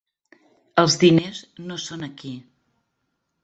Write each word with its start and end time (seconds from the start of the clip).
Els 0.83 0.95
diners 1.03 1.43
no 1.69 1.79
són 1.87 2.11
aquí. 2.11 2.35